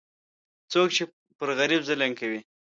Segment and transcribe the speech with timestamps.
[0.71, 1.03] څوک چې
[1.37, 2.39] پر غریب ظلم کوي،